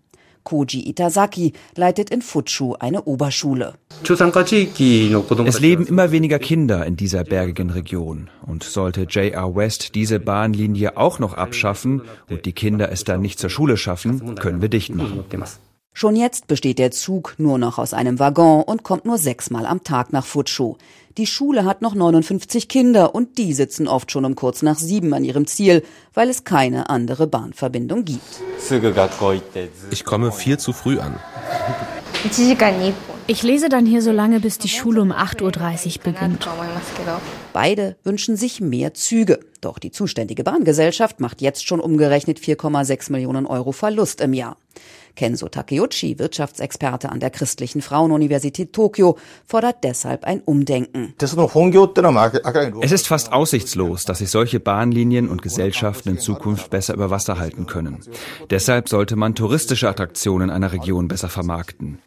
Koji 0.43 0.89
Itazaki 0.89 1.53
leitet 1.77 2.11
in 2.11 2.21
Futschu 2.21 2.75
eine 2.81 3.05
Oberschule. 3.05 3.75
Es 4.03 5.61
leben 5.61 5.87
immer 5.87 6.11
weniger 6.11 6.41
Kinder 6.41 6.85
in 6.85 6.97
dieser 6.97 7.23
bergigen 7.23 7.71
Region. 7.71 8.29
Und 8.45 8.65
sollte 8.65 9.07
JR 9.09 9.55
West 9.55 9.95
diese 9.95 10.19
Bahnlinie 10.19 10.97
auch 10.97 11.21
noch 11.21 11.35
abschaffen 11.35 12.03
und 12.29 12.45
die 12.45 12.53
Kinder 12.53 12.91
es 12.91 13.05
dann 13.05 13.21
nicht 13.21 13.39
zur 13.39 13.51
Schule 13.51 13.77
schaffen, 13.77 14.35
können 14.35 14.61
wir 14.61 14.69
dicht 14.69 14.93
machen. 14.95 15.25
Schon 15.95 16.17
jetzt 16.17 16.47
besteht 16.47 16.79
der 16.79 16.91
Zug 16.91 17.35
nur 17.37 17.59
noch 17.59 17.79
aus 17.79 17.93
einem 17.93 18.19
Waggon 18.19 18.63
und 18.63 18.83
kommt 18.83 19.05
nur 19.05 19.19
sechsmal 19.19 19.67
am 19.67 19.85
Tag 19.85 20.13
nach 20.13 20.25
Futschu. 20.25 20.77
Die 21.19 21.27
Schule 21.27 21.67
hat 21.67 21.83
noch 21.83 21.95
59 21.95 22.69
Kinder 22.69 23.15
und 23.15 23.37
die 23.37 23.53
sitzen 23.53 23.87
oft 23.87 24.11
schon 24.11 24.25
um 24.25 24.35
kurz 24.35 24.63
nach 24.63 24.79
sieben 24.79 25.13
an 25.13 25.23
ihrem 25.23 25.47
Ziel, 25.47 25.83
weil 26.15 26.31
es 26.31 26.45
keine 26.45 26.89
andere 26.89 27.27
Bahnverbindung 27.27 28.07
gibt. 28.07 28.23
Ich 29.91 30.05
komme 30.05 30.33
viel 30.33 30.59
zu 30.59 30.73
früh 30.73 30.99
an. 30.99 31.21
Ich 33.27 33.43
lese 33.43 33.69
dann 33.69 33.85
hier 33.85 34.01
so 34.01 34.13
lange, 34.13 34.41
bis 34.41 34.59
die 34.59 34.69
Schule 34.69 35.03
um 35.03 35.13
8.30 35.13 35.43
Uhr 35.99 36.03
beginnt. 36.03 36.49
Beide 37.53 37.97
wünschen 38.03 38.37
sich 38.37 38.61
mehr 38.61 38.95
Züge. 38.95 39.41
Doch 39.61 39.79
die 39.79 39.91
zuständige 39.91 40.43
Bahngesellschaft 40.43 41.21
macht 41.21 41.43
jetzt 41.43 41.67
schon 41.67 41.81
umgerechnet 41.81 42.39
4,6 42.39 43.13
Millionen 43.13 43.47
Euro 43.47 43.73
Verlust 43.73 44.21
im 44.21 44.33
Jahr. 44.33 44.57
Kenzo 45.15 45.49
Takeuchi, 45.49 46.19
Wirtschaftsexperte 46.19 47.11
an 47.11 47.21
der 47.21 47.31
Christlichen 47.31 47.83
Frauenuniversität 47.83 48.73
Tokio, 48.73 49.19
fordert 49.47 49.85
deshalb 49.85 50.25
ein 50.25 50.41
Umdenken. 50.41 51.15
Es 51.21 52.93
ist 52.93 53.07
fast 53.07 53.33
aussichtslos, 53.33 54.05
dass 54.05 54.19
sich 54.19 54.31
solche 54.31 54.61
Bahnlinien 54.61 55.29
und 55.29 55.43
Gesellschaften 55.43 56.11
in 56.11 56.19
Zukunft 56.19 56.71
besser 56.71 56.95
über 56.95 57.11
Wasser 57.11 57.39
halten 57.39 57.67
können. 57.67 57.99
Deshalb 58.51 58.89
sollte 58.89 59.17
man 59.17 59.35
touristische 59.35 59.89
Attraktionen 59.89 60.51
einer 60.51 60.73
Region 60.73 61.09
besser 61.09 61.29
vermarkten. 61.29 61.99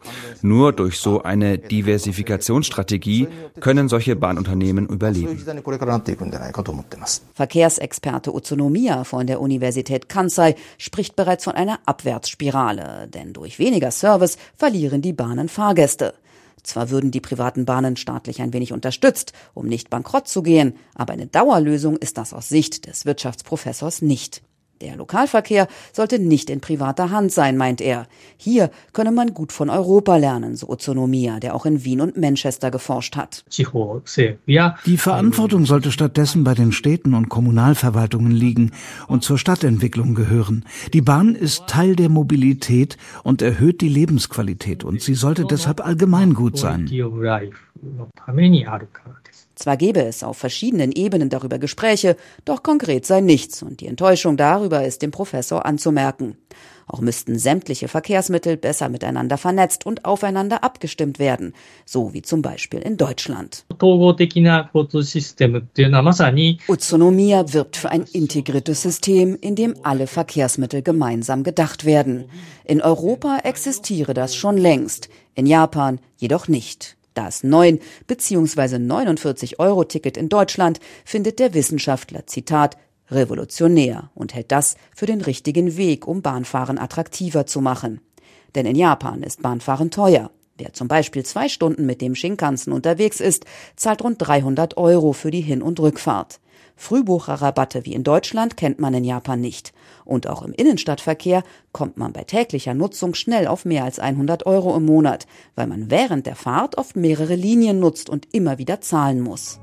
Nur 0.42 0.72
durch 0.72 0.98
so 0.98 1.22
eine 1.22 1.58
Diversifikationsstrategie 1.58 3.28
können 3.60 3.88
solche 3.88 4.16
Bahnunternehmen 4.16 4.86
überleben. 4.86 5.38
Verkehrsexperte 7.34 8.34
Utsunomiya 8.34 9.04
von 9.04 9.26
der 9.26 9.40
Universität 9.40 10.08
Kansai 10.08 10.54
spricht 10.78 11.16
bereits 11.16 11.44
von 11.44 11.54
einer 11.54 11.78
Abwärtsspirale 11.86 12.95
denn 13.06 13.32
durch 13.32 13.58
weniger 13.58 13.90
Service 13.90 14.38
verlieren 14.56 15.02
die 15.02 15.12
Bahnen 15.12 15.48
Fahrgäste. 15.48 16.14
Zwar 16.62 16.90
würden 16.90 17.10
die 17.12 17.20
privaten 17.20 17.64
Bahnen 17.64 17.96
staatlich 17.96 18.42
ein 18.42 18.52
wenig 18.52 18.72
unterstützt, 18.72 19.32
um 19.54 19.66
nicht 19.66 19.88
bankrott 19.88 20.26
zu 20.26 20.42
gehen, 20.42 20.74
aber 20.94 21.12
eine 21.12 21.26
Dauerlösung 21.26 21.96
ist 21.96 22.18
das 22.18 22.32
aus 22.32 22.48
Sicht 22.48 22.86
des 22.86 23.06
Wirtschaftsprofessors 23.06 24.02
nicht. 24.02 24.42
Der 24.82 24.96
Lokalverkehr 24.96 25.68
sollte 25.92 26.18
nicht 26.18 26.50
in 26.50 26.60
privater 26.60 27.10
Hand 27.10 27.32
sein, 27.32 27.56
meint 27.56 27.80
er. 27.80 28.06
Hier 28.36 28.70
könne 28.92 29.10
man 29.10 29.32
gut 29.32 29.52
von 29.52 29.70
Europa 29.70 30.16
lernen, 30.16 30.54
so 30.54 30.68
Ozonomia, 30.68 31.40
der 31.40 31.54
auch 31.54 31.64
in 31.64 31.84
Wien 31.84 32.02
und 32.02 32.18
Manchester 32.18 32.70
geforscht 32.70 33.16
hat. 33.16 33.44
Die 34.84 34.96
Verantwortung 34.98 35.64
sollte 35.64 35.92
stattdessen 35.92 36.44
bei 36.44 36.52
den 36.54 36.72
Städten 36.72 37.14
und 37.14 37.30
Kommunalverwaltungen 37.30 38.32
liegen 38.32 38.72
und 39.08 39.24
zur 39.24 39.38
Stadtentwicklung 39.38 40.14
gehören. 40.14 40.66
Die 40.92 41.00
Bahn 41.00 41.34
ist 41.34 41.66
Teil 41.68 41.96
der 41.96 42.10
Mobilität 42.10 42.98
und 43.22 43.40
erhöht 43.40 43.80
die 43.80 43.88
Lebensqualität 43.88 44.84
und 44.84 45.00
sie 45.00 45.14
sollte 45.14 45.46
deshalb 45.46 45.84
allgemein 45.84 46.34
gut 46.34 46.58
sein. 46.58 46.86
Zwar 49.56 49.78
gäbe 49.78 50.02
es 50.02 50.22
auf 50.22 50.36
verschiedenen 50.36 50.92
Ebenen 50.92 51.30
darüber 51.30 51.58
Gespräche, 51.58 52.16
doch 52.44 52.62
konkret 52.62 53.06
sei 53.06 53.22
nichts 53.22 53.62
und 53.62 53.80
die 53.80 53.86
Enttäuschung 53.86 54.36
darüber 54.36 54.84
ist 54.84 55.00
dem 55.00 55.10
Professor 55.10 55.64
anzumerken. 55.64 56.36
Auch 56.86 57.00
müssten 57.00 57.38
sämtliche 57.38 57.88
Verkehrsmittel 57.88 58.56
besser 58.56 58.88
miteinander 58.88 59.38
vernetzt 59.38 59.86
und 59.86 60.04
aufeinander 60.04 60.62
abgestimmt 60.62 61.18
werden, 61.18 61.52
so 61.84 62.12
wie 62.12 62.22
zum 62.22 62.42
Beispiel 62.42 62.78
in 62.80 62.96
Deutschland. 62.96 63.64
Utsunomiya 66.68 67.52
wirbt 67.52 67.76
für 67.76 67.90
ein 67.90 68.04
integriertes 68.12 68.82
System, 68.82 69.36
in 69.40 69.56
dem 69.56 69.74
alle 69.82 70.06
Verkehrsmittel 70.06 70.82
gemeinsam 70.82 71.42
gedacht 71.42 71.84
werden. 71.84 72.26
In 72.64 72.82
Europa 72.82 73.38
existiere 73.42 74.14
das 74.14 74.36
schon 74.36 74.56
längst, 74.56 75.08
in 75.34 75.46
Japan 75.46 75.98
jedoch 76.18 76.46
nicht. 76.46 76.95
Das 77.16 77.42
9 77.42 77.80
bzw. 78.06 78.78
49 78.78 79.58
Euro 79.58 79.84
Ticket 79.84 80.18
in 80.18 80.28
Deutschland 80.28 80.80
findet 81.06 81.38
der 81.38 81.54
Wissenschaftler, 81.54 82.26
Zitat, 82.26 82.76
revolutionär 83.10 84.10
und 84.14 84.34
hält 84.34 84.52
das 84.52 84.76
für 84.94 85.06
den 85.06 85.22
richtigen 85.22 85.78
Weg, 85.78 86.06
um 86.06 86.20
Bahnfahren 86.20 86.78
attraktiver 86.78 87.46
zu 87.46 87.62
machen. 87.62 88.02
Denn 88.54 88.66
in 88.66 88.76
Japan 88.76 89.22
ist 89.22 89.40
Bahnfahren 89.40 89.90
teuer. 89.90 90.30
Wer 90.58 90.74
zum 90.74 90.88
Beispiel 90.88 91.24
zwei 91.24 91.48
Stunden 91.48 91.86
mit 91.86 92.02
dem 92.02 92.14
Shinkansen 92.14 92.74
unterwegs 92.74 93.20
ist, 93.20 93.46
zahlt 93.76 94.04
rund 94.04 94.16
300 94.18 94.76
Euro 94.76 95.14
für 95.14 95.30
die 95.30 95.40
Hin- 95.40 95.62
und 95.62 95.80
Rückfahrt. 95.80 96.38
Frühbucherrabatte 96.76 97.86
wie 97.86 97.94
in 97.94 98.04
Deutschland 98.04 98.56
kennt 98.56 98.78
man 98.78 98.94
in 98.94 99.02
Japan 99.02 99.40
nicht. 99.40 99.72
Und 100.04 100.28
auch 100.28 100.42
im 100.42 100.52
Innenstadtverkehr 100.52 101.42
kommt 101.72 101.96
man 101.96 102.12
bei 102.12 102.22
täglicher 102.22 102.74
Nutzung 102.74 103.14
schnell 103.14 103.48
auf 103.48 103.64
mehr 103.64 103.82
als 103.82 103.98
100 103.98 104.46
Euro 104.46 104.76
im 104.76 104.84
Monat, 104.84 105.26
weil 105.56 105.66
man 105.66 105.90
während 105.90 106.26
der 106.26 106.36
Fahrt 106.36 106.78
oft 106.78 106.94
mehrere 106.94 107.34
Linien 107.34 107.80
nutzt 107.80 108.08
und 108.08 108.28
immer 108.32 108.58
wieder 108.58 108.80
zahlen 108.80 109.20
muss. 109.20 109.58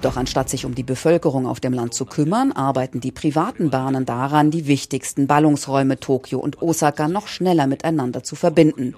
Doch 0.00 0.16
anstatt 0.16 0.48
sich 0.48 0.64
um 0.64 0.74
die 0.74 0.82
Bevölkerung 0.82 1.46
auf 1.46 1.60
dem 1.60 1.74
Land 1.74 1.94
zu 1.94 2.06
kümmern, 2.06 2.52
arbeiten 2.52 3.00
die 3.00 3.12
privaten 3.12 3.70
Bahnen 3.70 4.06
daran, 4.06 4.50
die 4.50 4.66
wichtigsten 4.66 5.26
Ballungsräume 5.26 6.00
Tokio 6.00 6.38
und 6.38 6.62
Osaka 6.62 7.08
noch 7.08 7.26
schneller 7.26 7.66
miteinander 7.66 8.22
zu 8.22 8.36
verbinden. 8.36 8.94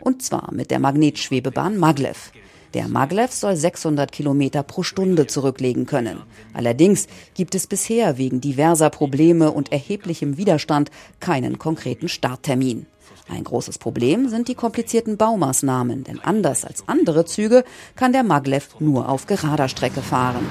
Und 0.00 0.22
zwar 0.22 0.52
mit 0.52 0.70
der 0.70 0.80
Magnetschwebebahn 0.80 1.78
Maglev. 1.78 2.30
Der 2.74 2.88
Maglev 2.88 3.32
soll 3.32 3.54
600 3.54 4.10
Kilometer 4.10 4.64
pro 4.64 4.82
Stunde 4.82 5.28
zurücklegen 5.28 5.86
können. 5.86 6.20
Allerdings 6.52 7.06
gibt 7.34 7.54
es 7.54 7.68
bisher 7.68 8.18
wegen 8.18 8.40
diverser 8.40 8.90
Probleme 8.90 9.52
und 9.52 9.70
erheblichem 9.70 10.36
Widerstand 10.36 10.90
keinen 11.20 11.58
konkreten 11.58 12.08
Starttermin. 12.08 12.86
Ein 13.28 13.44
großes 13.44 13.78
Problem 13.78 14.28
sind 14.28 14.48
die 14.48 14.56
komplizierten 14.56 15.16
Baumaßnahmen, 15.16 16.02
denn 16.02 16.18
anders 16.18 16.64
als 16.64 16.88
andere 16.88 17.24
Züge 17.24 17.64
kann 17.94 18.12
der 18.12 18.24
Maglev 18.24 18.80
nur 18.80 19.08
auf 19.08 19.26
gerader 19.26 19.68
Strecke 19.68 20.02
fahren. 20.02 20.44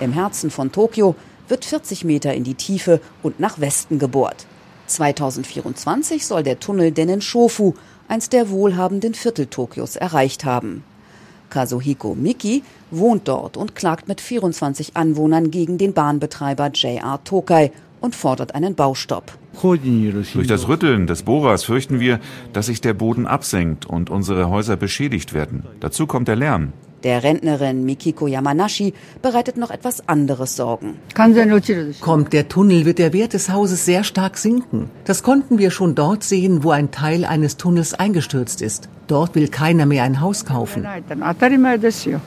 Im 0.00 0.12
Herzen 0.12 0.50
von 0.50 0.72
Tokio 0.72 1.16
wird 1.48 1.64
40 1.64 2.04
Meter 2.04 2.34
in 2.34 2.44
die 2.44 2.54
Tiefe 2.54 3.00
und 3.22 3.40
nach 3.40 3.60
Westen 3.60 3.98
gebohrt. 3.98 4.46
2024 4.88 6.26
soll 6.26 6.42
der 6.42 6.60
Tunnel 6.60 6.92
Dennenshofu, 6.92 7.72
eins 8.08 8.28
der 8.28 8.50
wohlhabenden 8.50 9.14
Viertel 9.14 9.46
Tokios, 9.46 9.96
erreicht 9.96 10.44
haben. 10.44 10.84
Kazuhiko 11.50 12.14
Miki 12.14 12.62
wohnt 12.90 13.28
dort 13.28 13.56
und 13.56 13.74
klagt 13.74 14.08
mit 14.08 14.20
24 14.20 14.96
Anwohnern 14.96 15.50
gegen 15.50 15.78
den 15.78 15.92
Bahnbetreiber 15.92 16.70
JR 16.72 17.22
Tokai 17.24 17.70
und 18.00 18.14
fordert 18.14 18.54
einen 18.54 18.74
Baustopp. 18.74 19.32
Durch 19.62 20.46
das 20.46 20.68
Rütteln 20.68 21.06
des 21.06 21.22
Bohrers 21.22 21.64
fürchten 21.64 22.00
wir, 22.00 22.20
dass 22.52 22.66
sich 22.66 22.80
der 22.80 22.92
Boden 22.92 23.26
absenkt 23.26 23.86
und 23.86 24.10
unsere 24.10 24.50
Häuser 24.50 24.76
beschädigt 24.76 25.32
werden. 25.32 25.64
Dazu 25.80 26.06
kommt 26.06 26.28
der 26.28 26.36
Lärm. 26.36 26.72
Der 27.04 27.22
Rentnerin 27.22 27.84
Mikiko 27.84 28.26
Yamanashi 28.26 28.94
bereitet 29.20 29.58
noch 29.58 29.70
etwas 29.70 30.08
anderes 30.08 30.56
Sorgen. 30.56 30.96
Kommt 32.00 32.32
der 32.32 32.48
Tunnel, 32.48 32.86
wird 32.86 32.98
der 32.98 33.12
Wert 33.12 33.34
des 33.34 33.50
Hauses 33.50 33.84
sehr 33.84 34.04
stark 34.04 34.38
sinken. 34.38 34.90
Das 35.04 35.22
konnten 35.22 35.58
wir 35.58 35.70
schon 35.70 35.94
dort 35.94 36.24
sehen, 36.24 36.64
wo 36.64 36.70
ein 36.70 36.90
Teil 36.90 37.26
eines 37.26 37.58
Tunnels 37.58 37.92
eingestürzt 37.92 38.62
ist. 38.62 38.88
Dort 39.06 39.34
will 39.34 39.48
keiner 39.48 39.84
mehr 39.84 40.02
ein 40.04 40.22
Haus 40.22 40.46
kaufen. 40.46 40.86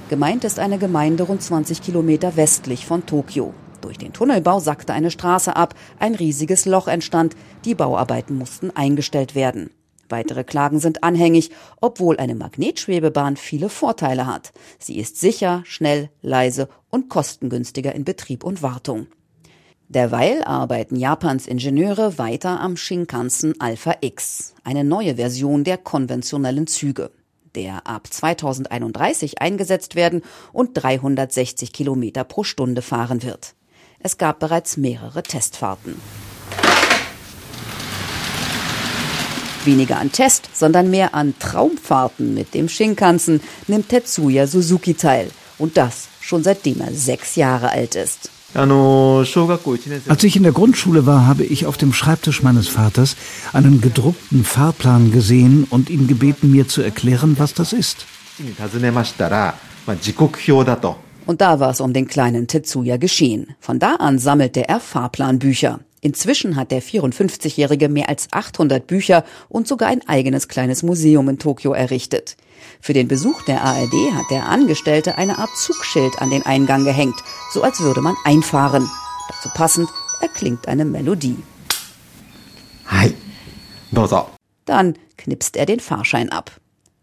Gemeint 0.09 0.43
ist 0.43 0.59
eine 0.59 0.77
Gemeinde 0.77 1.23
rund 1.23 1.41
20 1.41 1.81
Kilometer 1.81 2.35
westlich 2.35 2.85
von 2.85 3.03
Tokio. 3.05 3.55
Durch 3.81 3.97
den 3.97 4.13
Tunnelbau 4.13 4.59
sackte 4.59 4.93
eine 4.93 5.11
Straße 5.11 5.55
ab, 5.55 5.73
ein 5.99 6.13
riesiges 6.13 6.65
Loch 6.65 6.87
entstand, 6.87 7.35
die 7.65 7.73
Bauarbeiten 7.73 8.37
mussten 8.37 8.69
eingestellt 8.75 9.33
werden. 9.33 9.71
Weitere 10.09 10.43
Klagen 10.43 10.79
sind 10.79 11.03
anhängig, 11.03 11.51
obwohl 11.81 12.17
eine 12.17 12.35
Magnetschwebebahn 12.35 13.37
viele 13.37 13.69
Vorteile 13.69 14.25
hat. 14.25 14.53
Sie 14.79 14.97
ist 14.97 15.19
sicher, 15.19 15.63
schnell, 15.65 16.09
leise 16.21 16.69
und 16.89 17.09
kostengünstiger 17.09 17.93
in 17.93 18.05
Betrieb 18.05 18.43
und 18.43 18.61
Wartung. 18.61 19.07
Derweil 19.89 20.43
arbeiten 20.43 20.97
Japans 20.97 21.47
Ingenieure 21.47 22.17
weiter 22.17 22.59
am 22.59 22.75
Shinkansen 22.75 23.59
Alpha 23.59 23.95
X, 24.01 24.53
eine 24.65 24.83
neue 24.83 25.15
Version 25.15 25.63
der 25.63 25.77
konventionellen 25.77 26.67
Züge, 26.67 27.11
der 27.55 27.87
ab 27.87 28.07
2031 28.11 29.41
eingesetzt 29.41 29.95
werden 29.95 30.23
und 30.51 30.71
360 30.73 31.71
Kilometer 31.71 32.25
pro 32.25 32.43
Stunde 32.43 32.81
fahren 32.81 33.23
wird. 33.23 33.55
Es 33.99 34.17
gab 34.17 34.39
bereits 34.39 34.75
mehrere 34.75 35.23
Testfahrten. 35.23 35.95
Weniger 39.67 39.99
an 39.99 40.11
Test, 40.11 40.49
sondern 40.53 40.89
mehr 40.89 41.13
an 41.13 41.35
Traumfahrten 41.37 42.33
mit 42.33 42.55
dem 42.55 42.67
Shinkansen 42.67 43.41
nimmt 43.67 43.89
Tetsuya 43.89 44.47
Suzuki 44.47 44.95
teil. 44.95 45.29
Und 45.59 45.77
das 45.77 46.07
schon 46.21 46.43
seitdem 46.43 46.81
er 46.81 46.93
sechs 46.93 47.35
Jahre 47.35 47.69
alt 47.69 47.93
ist. 47.93 48.31
Als 48.53 50.23
ich 50.23 50.35
in 50.35 50.43
der 50.43 50.51
Grundschule 50.51 51.05
war, 51.05 51.27
habe 51.27 51.43
ich 51.43 51.65
auf 51.65 51.77
dem 51.77 51.93
Schreibtisch 51.93 52.41
meines 52.41 52.67
Vaters 52.67 53.15
einen 53.53 53.81
gedruckten 53.81 54.43
Fahrplan 54.43 55.11
gesehen 55.11 55.67
und 55.69 55.89
ihn 55.89 56.07
gebeten, 56.07 56.51
mir 56.51 56.67
zu 56.67 56.81
erklären, 56.81 57.35
was 57.37 57.53
das 57.53 57.73
ist. 57.73 58.05
Und 61.25 61.41
da 61.41 61.59
war 61.59 61.69
es 61.69 61.81
um 61.81 61.93
den 61.93 62.07
kleinen 62.07 62.47
Tetsuya 62.47 62.97
geschehen. 62.97 63.55
Von 63.59 63.79
da 63.79 63.95
an 63.95 64.17
sammelte 64.17 64.67
er 64.67 64.79
Fahrplanbücher. 64.79 65.81
Inzwischen 66.01 66.55
hat 66.55 66.71
der 66.71 66.81
54-Jährige 66.81 67.89
mehr 67.89 68.07
als 68.07 68.27
800 68.31 68.85
Bücher 68.85 69.23
und 69.49 69.67
sogar 69.67 69.89
ein 69.89 70.07
eigenes 70.07 70.47
kleines 70.47 70.83
Museum 70.83 71.27
in 71.29 71.39
Tokio 71.39 71.73
errichtet. 71.73 72.37
Für 72.81 72.93
den 72.93 73.07
Besuch 73.07 73.41
der 73.43 73.63
ARD 73.63 74.13
hat 74.13 74.29
der 74.29 74.47
Angestellte 74.47 75.17
eine 75.17 75.39
Art 75.39 75.55
Zugschild 75.57 76.21
an 76.21 76.29
den 76.29 76.45
Eingang 76.45 76.85
gehängt, 76.85 77.15
so 77.51 77.63
als 77.63 77.79
würde 77.79 78.01
man 78.01 78.15
einfahren. 78.25 78.87
Dazu 79.29 79.49
passend 79.55 79.89
erklingt 80.21 80.67
eine 80.67 80.85
Melodie. 80.85 81.37
Hi, 82.87 83.13
dozo. 83.91 84.27
Dann 84.65 84.97
knipst 85.17 85.57
er 85.57 85.65
den 85.65 85.79
Fahrschein 85.79 86.29
ab. 86.29 86.51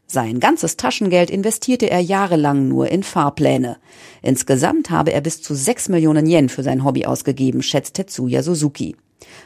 Sein 0.06 0.38
ganzes 0.38 0.76
Taschengeld 0.76 1.30
investierte 1.30 1.90
er 1.90 2.00
jahrelang 2.00 2.68
nur 2.68 2.88
in 2.88 3.02
Fahrpläne. 3.02 3.78
Insgesamt 4.22 4.90
habe 4.90 5.12
er 5.12 5.20
bis 5.20 5.42
zu 5.42 5.54
6 5.54 5.88
Millionen 5.88 6.26
Yen 6.26 6.48
für 6.48 6.62
sein 6.62 6.84
Hobby 6.84 7.06
ausgegeben, 7.06 7.62
schätzt 7.62 7.94
Tetsuya 7.94 8.42
Suzuki. 8.42 8.96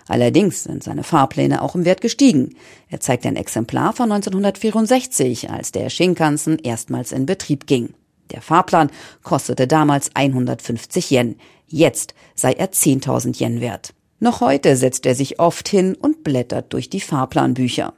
Allerdings 0.08 0.64
sind 0.64 0.82
seine 0.82 1.04
Fahrpläne 1.04 1.62
auch 1.62 1.74
im 1.74 1.84
Wert 1.84 2.00
gestiegen. 2.00 2.56
Er 2.88 3.00
zeigt 3.00 3.26
ein 3.26 3.36
Exemplar 3.36 3.92
von 3.92 4.10
1964, 4.10 5.50
als 5.50 5.72
der 5.72 5.90
Shinkansen 5.90 6.58
erstmals 6.58 7.12
in 7.12 7.26
Betrieb 7.26 7.66
ging. 7.66 7.94
Der 8.32 8.42
Fahrplan 8.42 8.90
kostete 9.22 9.66
damals 9.66 10.10
150 10.14 11.10
Yen. 11.10 11.36
Jetzt 11.66 12.14
sei 12.34 12.52
er 12.52 12.72
10.000 12.72 13.40
Yen 13.40 13.60
wert. 13.60 13.94
Noch 14.20 14.40
heute 14.40 14.76
setzt 14.76 15.06
er 15.06 15.14
sich 15.14 15.38
oft 15.38 15.68
hin 15.68 15.94
und 15.94 16.24
blättert 16.24 16.72
durch 16.72 16.90
die 16.90 17.00
Fahrplanbücher. 17.00 17.94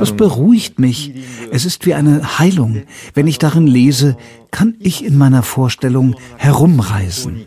Das 0.00 0.16
beruhigt 0.16 0.78
mich. 0.78 1.12
Es 1.52 1.64
ist 1.64 1.86
wie 1.86 1.94
eine 1.94 2.38
Heilung. 2.38 2.82
Wenn 3.14 3.26
ich 3.26 3.38
darin 3.38 3.66
lese, 3.66 4.16
kann 4.50 4.74
ich 4.80 5.04
in 5.04 5.16
meiner 5.16 5.42
Vorstellung 5.42 6.16
herumreisen. 6.36 7.46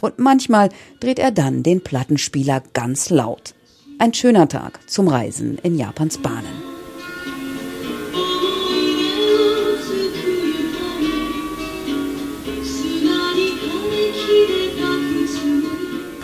Und 0.00 0.18
manchmal 0.18 0.68
dreht 1.00 1.18
er 1.18 1.30
dann 1.30 1.62
den 1.62 1.82
Plattenspieler 1.82 2.62
ganz 2.74 3.10
laut. 3.10 3.54
Ein 3.98 4.12
schöner 4.12 4.48
Tag 4.48 4.80
zum 4.86 5.08
Reisen 5.08 5.58
in 5.62 5.78
Japans 5.78 6.18
Bahnen. 6.18 6.73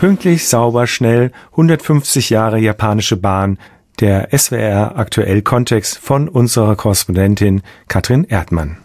Pünktlich, 0.01 0.47
sauber, 0.47 0.87
schnell, 0.87 1.31
150 1.51 2.31
Jahre 2.31 2.57
japanische 2.57 3.17
Bahn, 3.17 3.59
der 3.99 4.29
SWR 4.35 4.97
aktuell 4.97 5.43
Kontext 5.43 5.99
von 5.99 6.27
unserer 6.27 6.75
Korrespondentin 6.75 7.61
Katrin 7.87 8.23
Erdmann. 8.23 8.77